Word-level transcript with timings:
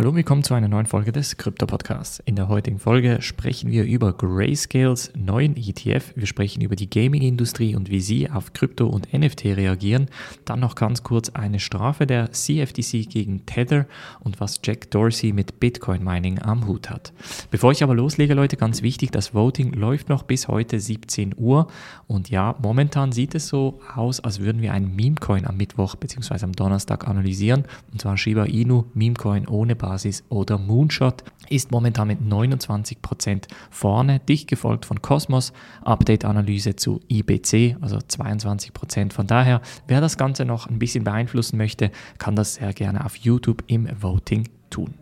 Hallo, 0.00 0.14
willkommen 0.14 0.42
zu 0.42 0.54
einer 0.54 0.66
neuen 0.66 0.86
Folge 0.86 1.12
des 1.12 1.36
Krypto 1.36 1.66
Podcasts. 1.66 2.22
In 2.24 2.34
der 2.34 2.48
heutigen 2.48 2.78
Folge 2.78 3.20
sprechen 3.20 3.70
wir 3.70 3.84
über 3.84 4.14
Grayscales 4.14 5.12
neuen 5.14 5.58
ETF. 5.58 6.16
Wir 6.16 6.26
sprechen 6.26 6.62
über 6.62 6.74
die 6.74 6.88
Gaming-Industrie 6.88 7.76
und 7.76 7.90
wie 7.90 8.00
sie 8.00 8.30
auf 8.30 8.54
Krypto 8.54 8.86
und 8.86 9.12
NFT 9.12 9.44
reagieren. 9.44 10.06
Dann 10.46 10.60
noch 10.60 10.74
ganz 10.74 11.02
kurz 11.02 11.28
eine 11.28 11.60
Strafe 11.60 12.06
der 12.06 12.32
CFTC 12.32 13.10
gegen 13.10 13.44
Tether 13.44 13.84
und 14.20 14.40
was 14.40 14.58
Jack 14.64 14.90
Dorsey 14.90 15.34
mit 15.34 15.60
Bitcoin 15.60 16.02
Mining 16.02 16.38
am 16.38 16.66
Hut 16.66 16.88
hat. 16.88 17.12
Bevor 17.50 17.72
ich 17.72 17.82
aber 17.82 17.94
loslege, 17.94 18.32
Leute, 18.32 18.56
ganz 18.56 18.80
wichtig, 18.80 19.10
das 19.10 19.34
Voting 19.34 19.74
läuft 19.74 20.08
noch 20.08 20.22
bis 20.22 20.48
heute 20.48 20.80
17 20.80 21.34
Uhr. 21.36 21.66
Und 22.06 22.30
ja, 22.30 22.56
momentan 22.62 23.12
sieht 23.12 23.34
es 23.34 23.48
so 23.48 23.80
aus, 23.94 24.20
als 24.20 24.40
würden 24.40 24.62
wir 24.62 24.72
einen 24.72 24.96
Memecoin 24.96 25.46
am 25.46 25.58
Mittwoch 25.58 25.96
bzw. 25.96 26.42
am 26.42 26.52
Donnerstag 26.52 27.06
analysieren. 27.06 27.64
Und 27.92 28.00
zwar 28.00 28.16
Shiba 28.16 28.44
Inu, 28.44 28.84
Memecoin 28.94 29.46
ohne 29.46 29.76
Basis 29.76 29.89
Basis 29.90 30.22
oder 30.28 30.56
Moonshot 30.56 31.24
ist 31.48 31.72
momentan 31.72 32.06
mit 32.06 32.20
29% 32.20 33.48
vorne, 33.70 34.20
dicht 34.20 34.46
gefolgt 34.48 34.86
von 34.86 35.02
Cosmos, 35.02 35.52
Update-Analyse 35.82 36.76
zu 36.76 37.00
IBC, 37.08 37.76
also 37.80 37.96
22%. 37.96 39.12
Von 39.12 39.26
daher, 39.26 39.60
wer 39.88 40.00
das 40.00 40.16
Ganze 40.16 40.44
noch 40.44 40.68
ein 40.68 40.78
bisschen 40.78 41.02
beeinflussen 41.02 41.56
möchte, 41.56 41.90
kann 42.18 42.36
das 42.36 42.54
sehr 42.54 42.72
gerne 42.72 43.04
auf 43.04 43.16
YouTube 43.16 43.64
im 43.66 43.88
Voting 44.00 44.48
tun. 44.70 44.99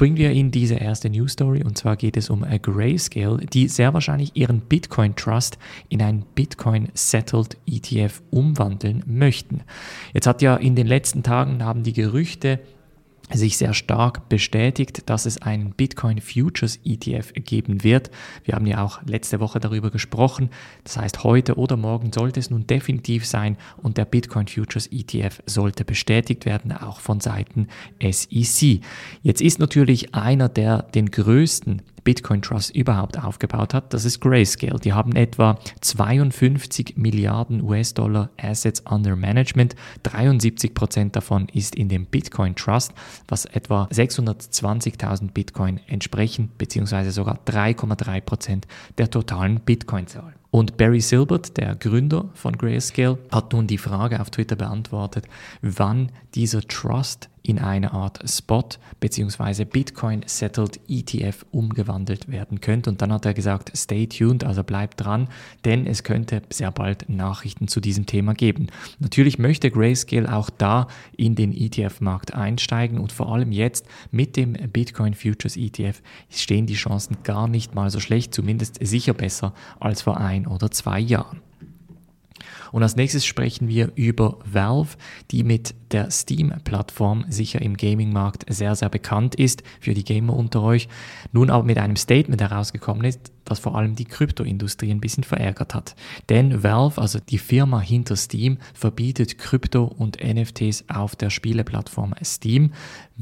Springen 0.00 0.16
wir 0.16 0.30
in 0.30 0.50
diese 0.50 0.76
erste 0.76 1.10
News 1.10 1.32
Story 1.32 1.62
und 1.62 1.76
zwar 1.76 1.94
geht 1.94 2.16
es 2.16 2.30
um 2.30 2.40
Grayscale, 2.40 3.36
die 3.44 3.68
sehr 3.68 3.92
wahrscheinlich 3.92 4.34
ihren 4.34 4.60
Bitcoin 4.62 5.14
Trust 5.14 5.58
in 5.90 6.00
einen 6.00 6.24
Bitcoin 6.34 6.88
Settled 6.94 7.58
ETF 7.66 8.22
umwandeln 8.30 9.02
möchten. 9.06 9.60
Jetzt 10.14 10.26
hat 10.26 10.40
ja 10.40 10.56
in 10.56 10.74
den 10.74 10.86
letzten 10.86 11.22
Tagen 11.22 11.62
haben 11.62 11.82
die 11.82 11.92
Gerüchte 11.92 12.60
sich 13.32 13.56
sehr 13.56 13.74
stark 13.74 14.28
bestätigt, 14.28 15.02
dass 15.06 15.26
es 15.26 15.40
einen 15.42 15.72
Bitcoin 15.72 16.20
Futures 16.20 16.78
ETF 16.84 17.32
geben 17.34 17.84
wird. 17.84 18.10
Wir 18.44 18.54
haben 18.54 18.66
ja 18.66 18.82
auch 18.82 19.02
letzte 19.04 19.40
Woche 19.40 19.60
darüber 19.60 19.90
gesprochen. 19.90 20.50
Das 20.84 20.96
heißt, 20.96 21.24
heute 21.24 21.56
oder 21.56 21.76
morgen 21.76 22.12
sollte 22.12 22.40
es 22.40 22.50
nun 22.50 22.66
definitiv 22.66 23.26
sein 23.26 23.56
und 23.76 23.96
der 23.98 24.04
Bitcoin 24.04 24.48
Futures 24.48 24.86
ETF 24.88 25.42
sollte 25.46 25.84
bestätigt 25.84 26.46
werden, 26.46 26.72
auch 26.72 27.00
von 27.00 27.20
Seiten 27.20 27.68
SEC. 28.00 28.80
Jetzt 29.22 29.40
ist 29.40 29.58
natürlich 29.58 30.14
einer 30.14 30.48
der 30.48 30.82
den 30.82 31.10
größten 31.10 31.82
Bitcoin 32.02 32.42
Trust 32.42 32.74
überhaupt 32.74 33.22
aufgebaut 33.22 33.74
hat, 33.74 33.92
das 33.94 34.04
ist 34.04 34.20
Grayscale. 34.20 34.78
Die 34.78 34.92
haben 34.92 35.14
etwa 35.16 35.58
52 35.80 36.96
Milliarden 36.96 37.62
US-Dollar 37.62 38.30
Assets 38.36 38.82
under 38.88 39.16
Management. 39.16 39.74
73 40.02 40.74
Prozent 40.74 41.16
davon 41.16 41.48
ist 41.52 41.74
in 41.74 41.88
dem 41.88 42.06
Bitcoin 42.06 42.54
Trust, 42.54 42.92
was 43.28 43.44
etwa 43.44 43.88
620.000 43.92 45.32
Bitcoin 45.32 45.80
entsprechen, 45.86 46.50
beziehungsweise 46.58 47.10
sogar 47.12 47.38
3,3 47.46 48.20
Prozent 48.20 48.66
der 48.98 49.10
totalen 49.10 49.60
Bitcoin-Zahl. 49.60 50.39
Und 50.50 50.76
Barry 50.76 51.00
Silbert, 51.00 51.56
der 51.56 51.76
Gründer 51.76 52.28
von 52.34 52.58
Grayscale, 52.58 53.18
hat 53.30 53.52
nun 53.52 53.66
die 53.66 53.78
Frage 53.78 54.20
auf 54.20 54.30
Twitter 54.30 54.56
beantwortet, 54.56 55.26
wann 55.62 56.10
dieser 56.34 56.62
Trust 56.62 57.28
in 57.42 57.58
eine 57.58 57.92
Art 57.92 58.20
Spot 58.28 58.68
bzw. 59.00 59.64
Bitcoin 59.64 60.22
Settled 60.26 60.80
ETF 60.88 61.46
umgewandelt 61.50 62.30
werden 62.30 62.60
könnte. 62.60 62.90
Und 62.90 63.02
dann 63.02 63.12
hat 63.12 63.24
er 63.24 63.34
gesagt, 63.34 63.72
stay 63.76 64.06
tuned, 64.06 64.44
also 64.44 64.62
bleibt 64.62 65.00
dran, 65.00 65.28
denn 65.64 65.86
es 65.86 66.02
könnte 66.04 66.42
sehr 66.50 66.70
bald 66.70 67.08
Nachrichten 67.08 67.68
zu 67.68 67.80
diesem 67.80 68.06
Thema 68.06 68.34
geben. 68.34 68.66
Natürlich 68.98 69.38
möchte 69.38 69.70
Grayscale 69.70 70.32
auch 70.32 70.50
da 70.50 70.88
in 71.16 71.34
den 71.34 71.52
ETF-Markt 71.52 72.34
einsteigen 72.34 72.98
und 72.98 73.12
vor 73.12 73.32
allem 73.32 73.52
jetzt 73.52 73.86
mit 74.10 74.36
dem 74.36 74.52
Bitcoin 74.52 75.14
Futures 75.14 75.56
ETF 75.56 76.02
stehen 76.28 76.66
die 76.66 76.74
Chancen 76.74 77.18
gar 77.24 77.48
nicht 77.48 77.74
mal 77.74 77.90
so 77.90 78.00
schlecht, 78.00 78.34
zumindest 78.34 78.78
sicher 78.80 79.14
besser 79.14 79.54
als 79.78 80.02
vor 80.02 80.18
ein 80.18 80.39
oder 80.46 80.70
zwei 80.70 81.00
Jahren. 81.00 81.40
Und 82.72 82.82
als 82.82 82.96
nächstes 82.96 83.26
sprechen 83.26 83.68
wir 83.68 83.90
über 83.96 84.38
Valve, 84.44 84.96
die 85.30 85.42
mit 85.42 85.74
der 85.90 86.10
Steam-Plattform 86.10 87.24
sicher 87.28 87.60
im 87.60 87.76
Gaming-Markt 87.76 88.44
sehr, 88.52 88.76
sehr 88.76 88.88
bekannt 88.88 89.34
ist 89.34 89.62
für 89.80 89.94
die 89.94 90.04
Gamer 90.04 90.36
unter 90.36 90.62
euch, 90.62 90.88
nun 91.32 91.50
aber 91.50 91.64
mit 91.64 91.78
einem 91.78 91.96
Statement 91.96 92.40
herausgekommen 92.40 93.04
ist, 93.04 93.32
das 93.50 93.58
vor 93.58 93.76
allem 93.76 93.96
die 93.96 94.04
Kryptoindustrie 94.04 94.90
ein 94.90 95.00
bisschen 95.00 95.24
verärgert 95.24 95.74
hat. 95.74 95.94
Denn 96.28 96.62
Valve, 96.62 97.00
also 97.00 97.18
die 97.18 97.38
Firma 97.38 97.80
hinter 97.80 98.16
Steam, 98.16 98.58
verbietet 98.74 99.38
Krypto 99.38 99.84
und 99.84 100.18
NFTs 100.22 100.84
auf 100.88 101.16
der 101.16 101.30
Spieleplattform 101.30 102.14
Steam. 102.22 102.72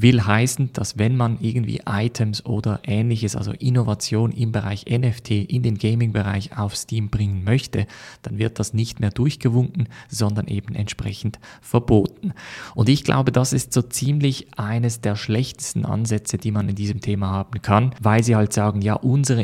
Will 0.01 0.25
heißen, 0.25 0.73
dass 0.75 0.97
wenn 0.97 1.17
man 1.17 1.39
irgendwie 1.41 1.81
Items 1.85 2.47
oder 2.47 2.81
ähnliches, 2.85 3.35
also 3.35 3.51
Innovation 3.51 4.31
im 4.31 4.53
Bereich 4.53 4.85
NFT 4.89 5.31
in 5.31 5.65
den 5.65 5.77
Gaming-Bereich 5.77 6.57
auf 6.57 6.77
Steam 6.77 7.11
bringen 7.11 7.43
möchte, 7.43 7.87
dann 8.23 8.39
wird 8.39 8.61
das 8.61 8.75
nicht 8.75 9.01
mehr 9.01 9.11
durchgewunken, 9.11 9.89
sondern 10.09 10.47
eben 10.47 10.77
entsprechend 10.77 11.41
verboten. 11.61 12.33
Und 12.77 12.89
ich 12.89 13.03
glaube, 13.03 13.33
das 13.33 13.53
ist 13.53 13.73
so 13.73 13.83
ziemlich 13.83 14.47
eines 14.57 15.01
der 15.01 15.17
schlechtesten 15.17 15.85
Ansätze, 15.85 16.39
die 16.39 16.53
man 16.53 16.69
in 16.69 16.77
diesem 16.77 17.01
Thema 17.01 17.31
haben 17.31 17.61
kann, 17.61 17.93
weil 18.01 18.23
sie 18.23 18.37
halt 18.37 18.53
sagen, 18.53 18.83
ja, 18.83 18.95
unsere 18.95 19.43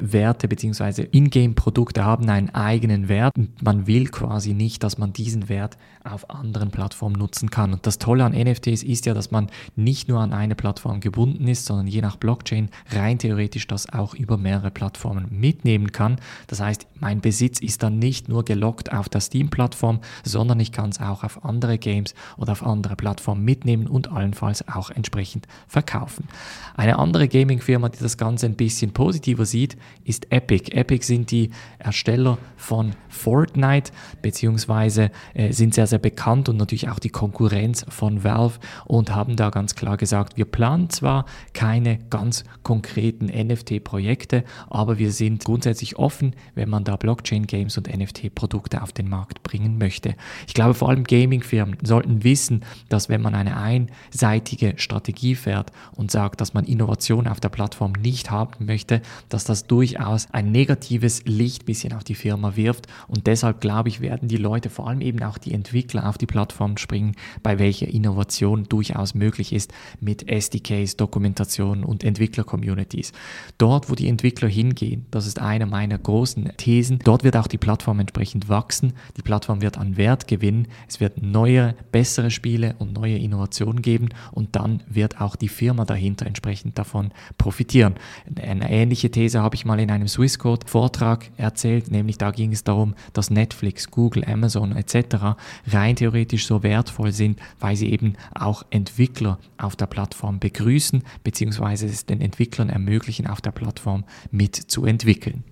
Ingame-Werte 0.00 0.48
bzw. 0.48 1.08
Ingame-Produkte 1.12 2.04
haben 2.04 2.28
einen 2.28 2.50
eigenen 2.50 3.08
Wert 3.08 3.36
und 3.36 3.62
man 3.62 3.86
will 3.86 4.08
quasi 4.08 4.54
nicht, 4.54 4.82
dass 4.82 4.98
man 4.98 5.12
diesen 5.12 5.48
Wert 5.48 5.76
auf 6.04 6.30
anderen 6.30 6.70
Plattformen 6.70 7.16
nutzen 7.16 7.50
kann. 7.50 7.72
Und 7.72 7.86
das 7.86 7.98
Tolle 7.98 8.24
an 8.24 8.32
NFTs 8.32 8.82
ist 8.82 9.06
ja, 9.06 9.14
dass 9.14 9.30
man 9.30 9.48
nicht 9.76 10.08
nur 10.08 10.20
an 10.20 10.32
eine 10.32 10.54
Plattform 10.54 11.00
gebunden 11.00 11.46
ist, 11.46 11.66
sondern 11.66 11.86
je 11.86 12.00
nach 12.00 12.16
Blockchain 12.16 12.70
rein 12.90 13.18
theoretisch 13.18 13.66
das 13.66 13.92
auch 13.92 14.14
über 14.14 14.38
mehrere 14.38 14.70
Plattformen 14.70 15.26
mitnehmen 15.30 15.92
kann. 15.92 16.16
Das 16.46 16.60
heißt, 16.60 16.86
mein 16.98 17.20
Besitz 17.20 17.60
ist 17.60 17.82
dann 17.82 17.98
nicht 17.98 18.28
nur 18.28 18.44
gelockt 18.44 18.92
auf 18.92 19.08
der 19.08 19.20
Steam-Plattform, 19.20 20.00
sondern 20.24 20.60
ich 20.60 20.72
kann 20.72 20.90
es 20.90 21.00
auch 21.00 21.22
auf 21.22 21.44
andere 21.44 21.78
Games 21.78 22.14
oder 22.36 22.52
auf 22.52 22.64
andere 22.64 22.96
Plattformen 22.96 23.44
mitnehmen 23.44 23.86
und 23.86 24.10
allenfalls 24.10 24.66
auch 24.68 24.90
entsprechend 24.90 25.46
verkaufen. 25.68 26.28
Eine 26.76 26.98
andere 26.98 27.28
Gaming-Firma, 27.28 27.90
die 27.90 27.98
das 27.98 28.16
Ganze 28.16 28.46
ein 28.46 28.56
bisschen 28.56 28.92
positiver 28.92 29.44
sieht, 29.44 29.76
ist 30.04 30.30
Epic. 30.32 30.72
Epic 30.72 31.04
sind 31.04 31.30
die 31.30 31.50
Ersteller 31.78 32.38
von 32.56 32.92
Fortnite, 33.08 33.92
beziehungsweise 34.22 35.10
äh, 35.34 35.52
sind 35.52 35.74
sehr, 35.74 35.86
sehr 35.86 35.98
bekannt 35.98 36.48
und 36.48 36.56
natürlich 36.56 36.88
auch 36.88 36.98
die 36.98 37.10
Konkurrenz 37.10 37.84
von 37.88 38.24
Valve 38.24 38.58
und 38.86 39.14
haben 39.14 39.36
da 39.36 39.50
ganz 39.50 39.74
klar 39.74 39.96
gesagt, 39.96 40.36
wir 40.36 40.44
planen 40.44 40.90
zwar 40.90 41.26
keine 41.52 41.98
ganz 42.10 42.44
konkreten 42.62 43.26
NFT-Projekte, 43.26 44.44
aber 44.68 44.98
wir 44.98 45.12
sind 45.12 45.44
grundsätzlich 45.44 45.96
offen, 45.96 46.34
wenn 46.54 46.68
man 46.68 46.84
da 46.84 46.96
Blockchain-Games 46.96 47.76
und 47.78 47.94
NFT-Produkte 47.94 48.82
auf 48.82 48.92
den 48.92 49.08
Markt 49.08 49.42
bringen 49.42 49.78
möchte. 49.78 50.14
Ich 50.46 50.54
glaube, 50.54 50.74
vor 50.74 50.88
allem 50.88 51.04
Gaming-Firmen 51.04 51.78
sollten 51.82 52.24
wissen, 52.24 52.64
dass 52.88 53.08
wenn 53.08 53.22
man 53.22 53.34
eine 53.34 53.56
einseitige 53.56 54.74
Strategie 54.76 55.34
fährt 55.34 55.72
und 55.96 56.10
sagt, 56.10 56.40
dass 56.40 56.54
man 56.54 56.64
Innovation 56.64 57.26
auf 57.26 57.40
der 57.40 57.48
Plattform 57.48 57.92
nicht 57.92 58.30
haben 58.30 58.66
möchte, 58.66 59.02
dass 59.28 59.44
das 59.44 59.66
durchaus 59.80 60.28
ein 60.30 60.52
negatives 60.52 61.22
Licht 61.24 61.64
bisschen 61.64 61.94
auf 61.94 62.04
die 62.04 62.14
Firma 62.14 62.54
wirft. 62.54 62.86
Und 63.08 63.26
deshalb 63.26 63.62
glaube 63.62 63.88
ich, 63.88 64.02
werden 64.02 64.28
die 64.28 64.36
Leute, 64.36 64.68
vor 64.68 64.86
allem 64.86 65.00
eben 65.00 65.22
auch 65.22 65.38
die 65.38 65.54
Entwickler, 65.54 66.06
auf 66.06 66.18
die 66.18 66.26
Plattform 66.26 66.76
springen, 66.76 67.16
bei 67.42 67.58
welcher 67.58 67.88
Innovation 67.88 68.64
durchaus 68.68 69.14
möglich 69.14 69.54
ist 69.54 69.72
mit 69.98 70.28
SDKs, 70.30 70.98
Dokumentation 70.98 71.82
und 71.82 72.04
Entwickler-Communities. 72.04 73.12
Dort, 73.56 73.88
wo 73.88 73.94
die 73.94 74.08
Entwickler 74.08 74.48
hingehen, 74.48 75.06
das 75.10 75.26
ist 75.26 75.38
eine 75.38 75.64
meiner 75.64 75.96
großen 75.96 76.52
Thesen, 76.58 76.98
dort 77.02 77.24
wird 77.24 77.38
auch 77.38 77.46
die 77.46 77.56
Plattform 77.56 78.00
entsprechend 78.00 78.50
wachsen, 78.50 78.92
die 79.16 79.22
Plattform 79.22 79.62
wird 79.62 79.78
an 79.78 79.96
Wert 79.96 80.28
gewinnen, 80.28 80.68
es 80.88 81.00
wird 81.00 81.22
neue, 81.22 81.74
bessere 81.90 82.30
Spiele 82.30 82.74
und 82.78 82.92
neue 82.92 83.16
Innovationen 83.16 83.80
geben 83.80 84.10
und 84.32 84.56
dann 84.56 84.82
wird 84.90 85.22
auch 85.22 85.36
die 85.36 85.48
Firma 85.48 85.86
dahinter 85.86 86.26
entsprechend 86.26 86.76
davon 86.76 87.12
profitieren. 87.38 87.94
Eine 88.36 88.70
ähnliche 88.70 89.10
These 89.10 89.40
habe 89.40 89.54
ich 89.54 89.59
mal 89.64 89.80
in 89.80 89.90
einem 89.90 90.08
Swisscode 90.08 90.68
Vortrag 90.68 91.30
erzählt, 91.36 91.90
nämlich 91.90 92.18
da 92.18 92.30
ging 92.30 92.52
es 92.52 92.64
darum, 92.64 92.94
dass 93.12 93.30
Netflix, 93.30 93.90
Google, 93.90 94.24
Amazon 94.24 94.76
etc. 94.76 95.36
rein 95.66 95.96
theoretisch 95.96 96.46
so 96.46 96.62
wertvoll 96.62 97.12
sind, 97.12 97.38
weil 97.58 97.76
sie 97.76 97.90
eben 97.90 98.14
auch 98.34 98.64
Entwickler 98.70 99.38
auf 99.58 99.76
der 99.76 99.86
Plattform 99.86 100.38
begrüßen 100.38 101.02
bzw. 101.24 101.86
es 101.86 102.06
den 102.06 102.20
Entwicklern 102.20 102.68
ermöglichen, 102.68 103.26
auf 103.26 103.40
der 103.40 103.52
Plattform 103.52 104.04
mitzuentwickeln. 104.30 105.44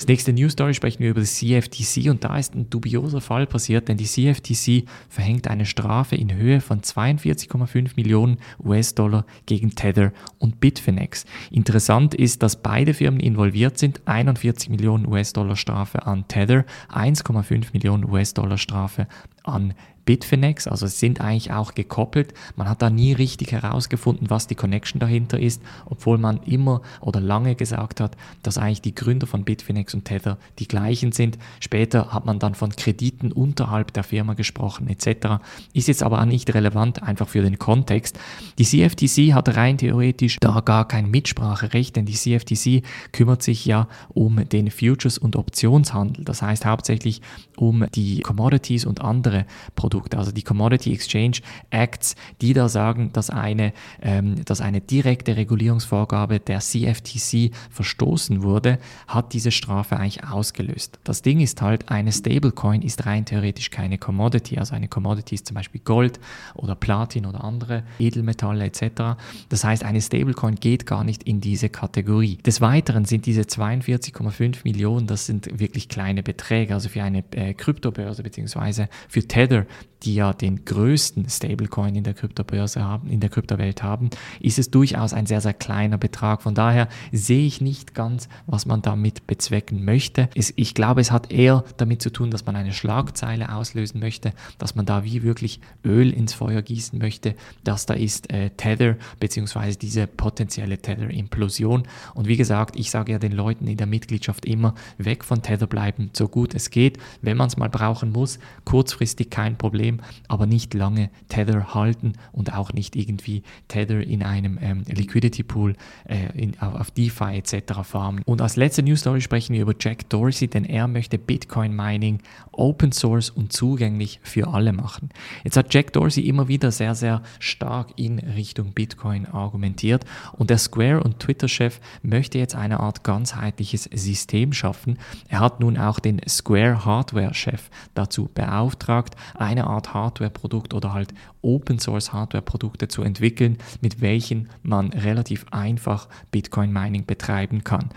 Als 0.00 0.08
nächste 0.08 0.32
News 0.32 0.52
Story 0.52 0.72
sprechen 0.72 1.00
wir 1.00 1.10
über 1.10 1.20
das 1.20 1.34
CFTC 1.34 2.08
und 2.08 2.24
da 2.24 2.38
ist 2.38 2.54
ein 2.54 2.70
dubioser 2.70 3.20
Fall 3.20 3.46
passiert, 3.46 3.86
denn 3.88 3.98
die 3.98 4.06
CFTC 4.06 4.88
verhängt 5.10 5.46
eine 5.46 5.66
Strafe 5.66 6.16
in 6.16 6.34
Höhe 6.34 6.62
von 6.62 6.80
42,5 6.80 7.90
Millionen 7.96 8.38
US-Dollar 8.64 9.26
gegen 9.44 9.74
Tether 9.74 10.14
und 10.38 10.58
Bitfinex. 10.58 11.26
Interessant 11.50 12.14
ist, 12.14 12.42
dass 12.42 12.62
beide 12.62 12.94
Firmen 12.94 13.20
involviert 13.20 13.76
sind. 13.76 14.00
41 14.06 14.70
Millionen 14.70 15.06
US-Dollar 15.06 15.56
Strafe 15.56 16.06
an 16.06 16.26
Tether, 16.28 16.64
1,5 16.90 17.74
Millionen 17.74 18.10
US-Dollar 18.10 18.56
Strafe 18.56 19.06
an 19.44 19.74
Bitfinex, 20.10 20.66
also 20.66 20.86
sind 20.86 21.20
eigentlich 21.20 21.52
auch 21.52 21.74
gekoppelt. 21.74 22.34
Man 22.56 22.68
hat 22.68 22.82
da 22.82 22.90
nie 22.90 23.12
richtig 23.12 23.52
herausgefunden, 23.52 24.28
was 24.28 24.46
die 24.46 24.54
Connection 24.54 24.98
dahinter 24.98 25.38
ist, 25.38 25.62
obwohl 25.86 26.18
man 26.18 26.38
immer 26.42 26.82
oder 27.00 27.20
lange 27.20 27.54
gesagt 27.54 28.00
hat, 28.00 28.16
dass 28.42 28.58
eigentlich 28.58 28.82
die 28.82 28.94
Gründer 28.94 29.28
von 29.28 29.44
Bitfinex 29.44 29.89
und 29.94 30.04
Tether 30.04 30.38
die 30.58 30.66
gleichen 30.66 31.12
sind. 31.12 31.38
Später 31.60 32.12
hat 32.12 32.26
man 32.26 32.38
dann 32.38 32.54
von 32.54 32.70
Krediten 32.70 33.32
unterhalb 33.32 33.92
der 33.92 34.02
Firma 34.02 34.34
gesprochen 34.34 34.88
etc. 34.88 35.42
Ist 35.72 35.88
jetzt 35.88 36.02
aber 36.02 36.24
nicht 36.26 36.52
relevant, 36.54 37.02
einfach 37.02 37.28
für 37.28 37.42
den 37.42 37.58
Kontext. 37.58 38.18
Die 38.58 38.64
CFTC 38.64 39.34
hat 39.34 39.56
rein 39.56 39.78
theoretisch 39.78 40.38
da 40.40 40.60
gar 40.60 40.88
kein 40.88 41.10
Mitspracherecht, 41.10 41.96
denn 41.96 42.06
die 42.06 42.14
CFTC 42.14 42.82
kümmert 43.12 43.42
sich 43.42 43.64
ja 43.64 43.88
um 44.08 44.48
den 44.48 44.70
Futures- 44.70 45.18
und 45.18 45.36
Optionshandel. 45.36 46.24
Das 46.24 46.42
heißt 46.42 46.64
hauptsächlich 46.64 47.20
um 47.56 47.86
die 47.94 48.20
Commodities 48.20 48.84
und 48.84 49.00
andere 49.00 49.46
Produkte. 49.74 49.90
Produkte, 49.90 50.18
also 50.18 50.32
die 50.32 50.42
Commodity 50.42 50.92
Exchange 50.92 51.38
Acts, 51.70 52.14
die 52.40 52.52
da 52.52 52.68
sagen, 52.68 53.12
dass 53.12 53.28
eine, 53.28 53.72
ähm, 54.00 54.44
dass 54.44 54.60
eine 54.60 54.80
direkte 54.80 55.36
Regulierungsvorgabe 55.36 56.40
der 56.40 56.60
CFTC 56.60 57.50
verstoßen 57.70 58.42
wurde, 58.42 58.78
hat 59.08 59.32
diese 59.32 59.50
Strafe 59.50 59.79
eigentlich 59.90 60.24
ausgelöst. 60.24 60.98
Das 61.04 61.22
Ding 61.22 61.40
ist 61.40 61.60
halt, 61.62 61.90
eine 61.90 62.12
Stablecoin 62.12 62.82
ist 62.82 63.06
rein 63.06 63.24
theoretisch 63.24 63.70
keine 63.70 63.98
Commodity, 63.98 64.58
also 64.58 64.74
eine 64.74 64.88
Commodity 64.88 65.34
ist 65.34 65.46
zum 65.46 65.54
Beispiel 65.54 65.80
Gold 65.84 66.20
oder 66.54 66.74
Platin 66.74 67.26
oder 67.26 67.44
andere 67.44 67.82
Edelmetalle 67.98 68.64
etc. 68.64 69.16
Das 69.48 69.64
heißt, 69.64 69.84
eine 69.84 70.00
Stablecoin 70.00 70.56
geht 70.56 70.86
gar 70.86 71.04
nicht 71.04 71.22
in 71.24 71.40
diese 71.40 71.68
Kategorie. 71.68 72.38
Des 72.38 72.60
Weiteren 72.60 73.04
sind 73.04 73.26
diese 73.26 73.42
42,5 73.42 74.58
Millionen, 74.64 75.06
das 75.06 75.26
sind 75.26 75.58
wirklich 75.58 75.88
kleine 75.88 76.22
Beträge, 76.22 76.74
also 76.74 76.88
für 76.88 77.02
eine 77.02 77.24
äh, 77.32 77.54
Kryptobörse 77.54 78.22
bzw. 78.22 78.86
für 79.08 79.26
Tether 79.26 79.66
die 80.02 80.14
ja 80.14 80.32
den 80.32 80.64
größten 80.64 81.28
Stablecoin 81.28 81.94
in 81.94 82.04
der 82.04 82.14
Kryptobörse 82.14 82.82
haben, 82.82 83.08
in 83.08 83.20
der 83.20 83.30
Kryptowelt 83.30 83.82
haben, 83.82 84.10
ist 84.40 84.58
es 84.58 84.70
durchaus 84.70 85.12
ein 85.12 85.26
sehr, 85.26 85.40
sehr 85.40 85.54
kleiner 85.54 85.98
Betrag. 85.98 86.42
Von 86.42 86.54
daher 86.54 86.88
sehe 87.12 87.46
ich 87.46 87.60
nicht 87.60 87.94
ganz, 87.94 88.28
was 88.46 88.66
man 88.66 88.82
damit 88.82 89.26
bezwecken 89.26 89.84
möchte. 89.84 90.28
Es, 90.34 90.52
ich 90.56 90.74
glaube, 90.74 91.00
es 91.00 91.10
hat 91.10 91.30
eher 91.30 91.64
damit 91.76 92.02
zu 92.02 92.10
tun, 92.10 92.30
dass 92.30 92.46
man 92.46 92.56
eine 92.56 92.72
Schlagzeile 92.72 93.54
auslösen 93.54 94.00
möchte, 94.00 94.32
dass 94.58 94.74
man 94.74 94.86
da 94.86 95.04
wie 95.04 95.22
wirklich 95.22 95.60
Öl 95.84 96.12
ins 96.12 96.32
Feuer 96.32 96.62
gießen 96.62 96.98
möchte, 96.98 97.34
dass 97.64 97.86
da 97.86 97.94
ist 97.94 98.32
äh, 98.32 98.50
Tether 98.50 98.96
beziehungsweise 99.18 99.78
diese 99.78 100.06
potenzielle 100.06 100.78
Tether-Implosion. 100.78 101.84
Und 102.14 102.28
wie 102.28 102.36
gesagt, 102.36 102.76
ich 102.76 102.90
sage 102.90 103.12
ja 103.12 103.18
den 103.18 103.32
Leuten 103.32 103.66
in 103.66 103.76
der 103.76 103.86
Mitgliedschaft 103.86 104.44
immer, 104.46 104.74
weg 104.98 105.24
von 105.24 105.42
Tether 105.42 105.66
bleiben, 105.66 106.10
so 106.12 106.28
gut 106.28 106.54
es 106.54 106.70
geht. 106.70 106.98
Wenn 107.22 107.36
man 107.36 107.48
es 107.48 107.56
mal 107.56 107.68
brauchen 107.68 108.12
muss, 108.12 108.38
kurzfristig 108.64 109.30
kein 109.30 109.56
Problem 109.56 109.89
Problem, 109.90 110.00
aber 110.28 110.46
nicht 110.46 110.74
lange 110.74 111.10
Tether 111.28 111.74
halten 111.74 112.14
und 112.32 112.52
auch 112.54 112.72
nicht 112.72 112.96
irgendwie 112.96 113.42
Tether 113.68 114.00
in 114.00 114.22
einem 114.22 114.58
ähm, 114.60 114.82
Liquidity 114.86 115.42
Pool 115.42 115.74
äh, 116.08 116.38
in, 116.38 116.58
auf 116.60 116.90
DeFi 116.90 117.36
etc. 117.36 117.80
farmen. 117.82 118.22
Und 118.24 118.40
als 118.40 118.56
letzte 118.56 118.82
News 118.82 119.00
Story 119.00 119.20
sprechen 119.20 119.54
wir 119.54 119.62
über 119.62 119.74
Jack 119.78 120.08
Dorsey, 120.08 120.48
denn 120.48 120.64
er 120.64 120.88
möchte 120.88 121.18
Bitcoin 121.18 121.74
Mining 121.74 122.20
Open 122.52 122.92
Source 122.92 123.30
und 123.30 123.52
zugänglich 123.52 124.20
für 124.22 124.48
alle 124.48 124.72
machen. 124.72 125.10
Jetzt 125.44 125.56
hat 125.56 125.72
Jack 125.72 125.92
Dorsey 125.92 126.26
immer 126.26 126.48
wieder 126.48 126.70
sehr, 126.70 126.94
sehr 126.94 127.22
stark 127.38 127.88
in 127.96 128.18
Richtung 128.18 128.72
Bitcoin 128.72 129.26
argumentiert 129.26 130.04
und 130.32 130.50
der 130.50 130.58
Square 130.58 131.02
und 131.02 131.18
Twitter-Chef 131.20 131.80
möchte 132.02 132.38
jetzt 132.38 132.54
eine 132.54 132.80
Art 132.80 133.04
ganzheitliches 133.04 133.84
System 133.84 134.52
schaffen. 134.52 134.98
Er 135.28 135.40
hat 135.40 135.60
nun 135.60 135.78
auch 135.78 136.00
den 136.00 136.20
Square 136.28 136.84
Hardware-Chef 136.84 137.70
dazu 137.94 138.28
beauftragt, 138.34 139.16
eine 139.34 139.66
Art 139.66 139.79
Hardware-Produkt 139.88 140.74
oder 140.74 140.92
halt 140.92 141.14
Open-Source-Hardware-Produkte 141.42 142.88
zu 142.88 143.02
entwickeln, 143.02 143.58
mit 143.80 144.00
welchen 144.00 144.48
man 144.62 144.92
relativ 144.92 145.46
einfach 145.50 146.08
Bitcoin-Mining 146.30 147.06
betreiben 147.06 147.64
kann. 147.64 147.90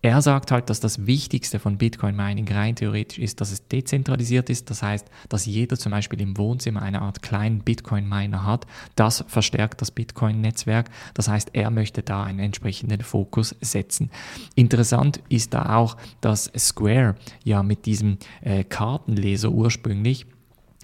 Er 0.00 0.22
sagt 0.22 0.52
halt, 0.52 0.70
dass 0.70 0.78
das 0.78 1.06
Wichtigste 1.06 1.58
von 1.58 1.76
Bitcoin 1.76 2.14
Mining 2.14 2.46
rein 2.52 2.76
theoretisch 2.76 3.18
ist, 3.18 3.40
dass 3.40 3.50
es 3.50 3.66
dezentralisiert 3.66 4.48
ist. 4.48 4.70
Das 4.70 4.80
heißt, 4.80 5.08
dass 5.28 5.44
jeder 5.44 5.76
zum 5.76 5.90
Beispiel 5.90 6.20
im 6.20 6.36
Wohnzimmer 6.38 6.82
eine 6.82 7.02
Art 7.02 7.20
kleinen 7.20 7.64
Bitcoin 7.64 8.08
Miner 8.08 8.46
hat. 8.46 8.64
Das 8.94 9.24
verstärkt 9.26 9.80
das 9.80 9.90
Bitcoin-Netzwerk. 9.90 10.88
Das 11.14 11.26
heißt, 11.26 11.50
er 11.52 11.70
möchte 11.70 12.04
da 12.04 12.22
einen 12.22 12.38
entsprechenden 12.38 13.00
Fokus 13.00 13.56
setzen. 13.60 14.10
Interessant 14.54 15.20
ist 15.28 15.52
da 15.52 15.74
auch, 15.76 15.96
dass 16.20 16.52
Square 16.56 17.16
ja 17.42 17.64
mit 17.64 17.84
diesem 17.84 18.18
äh, 18.40 18.62
Kartenleser 18.62 19.50
ursprünglich 19.50 20.26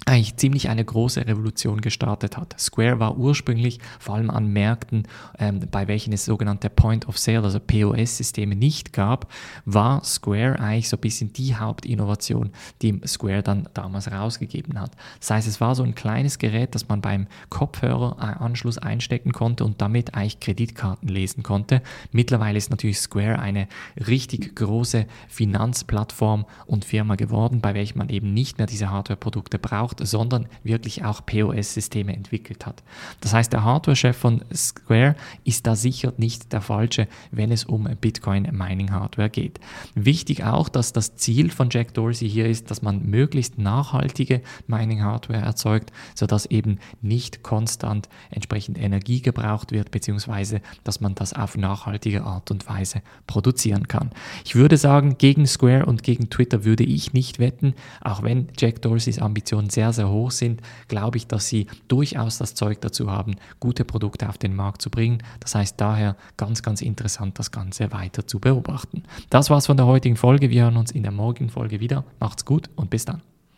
eigentlich 0.06 0.36
ziemlich 0.36 0.68
eine 0.68 0.84
große 0.84 1.26
Revolution 1.26 1.80
gestartet 1.80 2.36
hat. 2.36 2.58
Square 2.58 3.00
war 3.00 3.16
ursprünglich 3.16 3.78
vor 3.98 4.16
allem 4.16 4.30
an 4.30 4.52
Märkten, 4.52 5.08
ähm, 5.38 5.60
bei 5.70 5.88
welchen 5.88 6.12
es 6.12 6.24
sogenannte 6.24 6.68
Point 6.68 7.08
of 7.08 7.18
Sale, 7.18 7.42
also 7.42 7.58
POS-Systeme 7.58 8.54
nicht 8.54 8.92
gab, 8.92 9.30
war 9.64 10.04
Square 10.04 10.58
eigentlich 10.58 10.88
so 10.88 10.96
ein 10.96 11.00
bisschen 11.00 11.32
die 11.32 11.56
Hauptinnovation, 11.56 12.50
die 12.82 13.00
Square 13.06 13.42
dann 13.42 13.68
damals 13.72 14.10
rausgegeben 14.10 14.78
hat. 14.80 14.92
Das 15.20 15.30
heißt, 15.30 15.48
es 15.48 15.60
war 15.60 15.74
so 15.74 15.82
ein 15.82 15.94
kleines 15.94 16.38
Gerät, 16.38 16.74
das 16.74 16.88
man 16.88 17.00
beim 17.00 17.26
Kopfhöreranschluss 17.48 18.78
einstecken 18.78 19.32
konnte 19.32 19.64
und 19.64 19.80
damit 19.80 20.14
eigentlich 20.14 20.40
Kreditkarten 20.40 21.08
lesen 21.08 21.42
konnte. 21.42 21.82
Mittlerweile 22.12 22.58
ist 22.58 22.70
natürlich 22.70 22.98
Square 22.98 23.38
eine 23.38 23.68
richtig 24.06 24.54
große 24.54 25.06
Finanzplattform 25.28 26.44
und 26.66 26.84
Firma 26.84 27.14
geworden, 27.14 27.60
bei 27.60 27.74
welcher 27.74 27.96
man 27.96 28.08
eben 28.08 28.34
nicht 28.34 28.58
mehr 28.58 28.66
diese 28.66 28.90
Hardware-Produkte 28.90 29.58
braucht 29.58 29.93
braucht, 29.94 30.06
sondern 30.06 30.46
wirklich 30.62 31.04
auch 31.04 31.24
POS-Systeme 31.24 32.14
entwickelt 32.14 32.66
hat. 32.66 32.82
Das 33.20 33.32
heißt, 33.32 33.52
der 33.52 33.64
Hardware-Chef 33.64 34.16
von 34.16 34.42
Square 34.54 35.16
ist 35.44 35.66
da 35.66 35.76
sicher 35.76 36.12
nicht 36.16 36.52
der 36.52 36.60
falsche, 36.60 37.08
wenn 37.30 37.50
es 37.50 37.64
um 37.64 37.84
Bitcoin-Mining-Hardware 38.00 39.30
geht. 39.30 39.60
Wichtig 39.94 40.44
auch, 40.44 40.68
dass 40.68 40.92
das 40.92 41.16
Ziel 41.16 41.50
von 41.50 41.68
Jack 41.70 41.94
Dorsey 41.94 42.28
hier 42.28 42.46
ist, 42.46 42.70
dass 42.70 42.82
man 42.82 43.06
möglichst 43.06 43.58
nachhaltige 43.58 44.42
Mining-Hardware 44.66 45.40
erzeugt, 45.40 45.92
sodass 46.14 46.46
eben 46.46 46.78
nicht 47.02 47.42
konstant 47.42 48.08
entsprechend 48.30 48.78
Energie 48.78 49.20
gebraucht 49.20 49.72
wird, 49.72 49.90
beziehungsweise 49.90 50.60
dass 50.84 51.00
man 51.00 51.14
das 51.14 51.32
auf 51.32 51.56
nachhaltige 51.56 52.24
Art 52.24 52.50
und 52.50 52.68
Weise 52.68 53.02
produzieren 53.26 53.88
kann. 53.88 54.10
Ich 54.44 54.54
würde 54.54 54.76
sagen, 54.76 55.16
gegen 55.18 55.46
Square 55.46 55.86
und 55.86 56.02
gegen 56.02 56.30
Twitter 56.30 56.64
würde 56.64 56.84
ich 56.84 57.12
nicht 57.12 57.38
wetten, 57.38 57.74
auch 58.00 58.22
wenn 58.22 58.48
Jack 58.56 58.82
Dorseys 58.82 59.18
Ambitionen 59.18 59.70
sehr, 59.84 59.92
sehr 59.92 60.08
hoch 60.08 60.30
sind, 60.30 60.62
glaube 60.88 61.18
ich, 61.18 61.26
dass 61.26 61.48
sie 61.48 61.66
durchaus 61.88 62.38
das 62.38 62.54
Zeug 62.54 62.80
dazu 62.80 63.10
haben, 63.10 63.36
gute 63.60 63.84
Produkte 63.84 64.28
auf 64.28 64.38
den 64.38 64.56
Markt 64.56 64.80
zu 64.80 64.90
bringen. 64.90 65.18
Das 65.40 65.54
heißt 65.54 65.78
daher 65.78 66.16
ganz, 66.36 66.62
ganz 66.62 66.80
interessant, 66.80 67.38
das 67.38 67.50
Ganze 67.50 67.92
weiter 67.92 68.26
zu 68.26 68.40
beobachten. 68.40 69.02
Das 69.28 69.50
war's 69.50 69.66
von 69.66 69.76
der 69.76 69.86
heutigen 69.86 70.16
Folge. 70.16 70.48
Wir 70.48 70.64
hören 70.64 70.78
uns 70.78 70.90
in 70.90 71.02
der 71.02 71.12
morgigen 71.12 71.50
Folge 71.50 71.80
wieder. 71.80 72.04
Macht's 72.18 72.44
gut 72.44 72.70
und 72.76 72.88
bis 72.88 73.04
dann. 73.04 73.33